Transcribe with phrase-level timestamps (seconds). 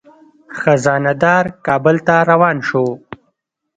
[0.59, 2.85] خزانه دار کابل ته روان شو.